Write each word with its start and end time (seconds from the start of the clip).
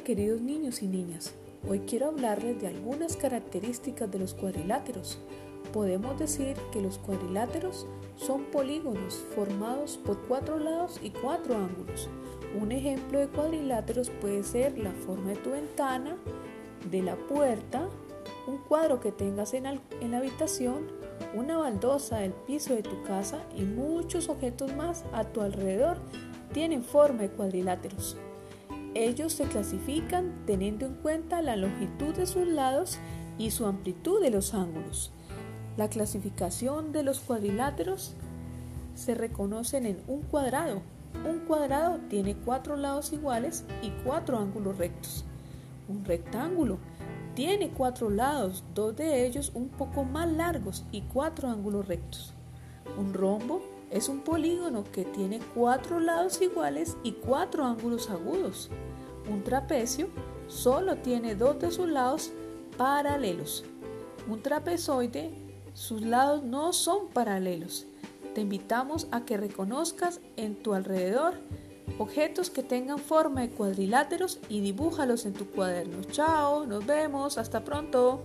Queridos 0.00 0.40
niños 0.40 0.82
y 0.82 0.88
niñas, 0.88 1.34
hoy 1.68 1.80
quiero 1.80 2.08
hablarles 2.08 2.60
de 2.60 2.66
algunas 2.66 3.16
características 3.16 4.10
de 4.10 4.18
los 4.18 4.32
cuadriláteros. 4.32 5.20
Podemos 5.72 6.18
decir 6.18 6.56
que 6.72 6.80
los 6.80 6.98
cuadriláteros 6.98 7.86
son 8.16 8.44
polígonos 8.46 9.22
formados 9.34 9.98
por 9.98 10.18
cuatro 10.26 10.58
lados 10.58 10.98
y 11.04 11.10
cuatro 11.10 11.54
ángulos. 11.54 12.08
Un 12.60 12.72
ejemplo 12.72 13.20
de 13.20 13.28
cuadriláteros 13.28 14.10
puede 14.10 14.42
ser 14.42 14.76
la 14.76 14.90
forma 14.92 15.30
de 15.30 15.36
tu 15.36 15.50
ventana, 15.50 16.16
de 16.90 17.02
la 17.02 17.14
puerta, 17.14 17.86
un 18.48 18.58
cuadro 18.58 18.98
que 18.98 19.12
tengas 19.12 19.54
en, 19.54 19.66
en 19.66 20.10
la 20.10 20.18
habitación, 20.18 20.90
una 21.34 21.58
baldosa 21.58 22.18
del 22.18 22.32
piso 22.32 22.74
de 22.74 22.82
tu 22.82 23.02
casa 23.04 23.44
y 23.54 23.62
muchos 23.62 24.28
objetos 24.30 24.74
más 24.74 25.04
a 25.12 25.24
tu 25.24 25.42
alrededor 25.42 25.98
tienen 26.52 26.82
forma 26.82 27.22
de 27.22 27.30
cuadriláteros. 27.30 28.16
Ellos 28.94 29.32
se 29.32 29.44
clasifican 29.44 30.44
teniendo 30.46 30.84
en 30.84 30.94
cuenta 30.94 31.40
la 31.40 31.56
longitud 31.56 32.14
de 32.14 32.26
sus 32.26 32.46
lados 32.46 32.98
y 33.38 33.50
su 33.50 33.66
amplitud 33.66 34.20
de 34.20 34.30
los 34.30 34.52
ángulos. 34.52 35.12
La 35.76 35.88
clasificación 35.88 36.92
de 36.92 37.02
los 37.02 37.20
cuadriláteros 37.20 38.14
se 38.94 39.14
reconocen 39.14 39.86
en 39.86 40.02
un 40.06 40.20
cuadrado. 40.20 40.82
Un 41.26 41.40
cuadrado 41.40 42.00
tiene 42.10 42.36
cuatro 42.36 42.76
lados 42.76 43.12
iguales 43.12 43.64
y 43.82 43.90
cuatro 44.04 44.38
ángulos 44.38 44.76
rectos. 44.76 45.24
Un 45.88 46.04
rectángulo 46.04 46.78
tiene 47.34 47.70
cuatro 47.70 48.10
lados, 48.10 48.62
dos 48.74 48.94
de 48.94 49.26
ellos 49.26 49.52
un 49.54 49.68
poco 49.68 50.04
más 50.04 50.30
largos 50.30 50.84
y 50.92 51.00
cuatro 51.00 51.48
ángulos 51.48 51.88
rectos. 51.88 52.34
Un 52.98 53.14
rombo 53.14 53.62
es 53.90 54.08
un 54.08 54.20
polígono 54.20 54.84
que 54.84 55.04
tiene 55.04 55.40
cuatro 55.54 56.00
lados 56.00 56.40
iguales 56.42 56.96
y 57.02 57.12
cuatro 57.12 57.64
ángulos 57.64 58.10
agudos. 58.10 58.70
Un 59.30 59.42
trapecio 59.44 60.08
solo 60.48 60.96
tiene 60.96 61.34
dos 61.34 61.58
de 61.60 61.70
sus 61.70 61.88
lados 61.88 62.32
paralelos. 62.76 63.64
Un 64.28 64.42
trapezoide, 64.42 65.30
sus 65.74 66.02
lados 66.02 66.42
no 66.42 66.72
son 66.72 67.08
paralelos. 67.08 67.86
Te 68.34 68.40
invitamos 68.40 69.08
a 69.10 69.24
que 69.24 69.36
reconozcas 69.36 70.20
en 70.36 70.56
tu 70.56 70.74
alrededor 70.74 71.34
objetos 71.98 72.50
que 72.50 72.62
tengan 72.62 72.98
forma 72.98 73.42
de 73.42 73.50
cuadriláteros 73.50 74.38
y 74.48 74.60
dibújalos 74.60 75.26
en 75.26 75.34
tu 75.34 75.46
cuaderno. 75.46 76.02
Chao, 76.04 76.66
nos 76.66 76.86
vemos, 76.86 77.38
hasta 77.38 77.64
pronto. 77.64 78.22